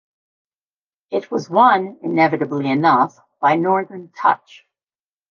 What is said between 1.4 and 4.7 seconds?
won, inevitably enough, by "Northern Touch".